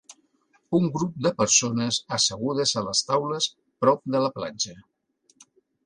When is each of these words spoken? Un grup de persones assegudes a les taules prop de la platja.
Un 0.77 0.87
grup 0.95 1.19
de 1.25 1.31
persones 1.41 2.01
assegudes 2.19 2.75
a 2.81 2.85
les 2.89 3.05
taules 3.11 3.53
prop 3.87 4.05
de 4.17 4.27
la 4.27 4.37
platja. 4.41 4.79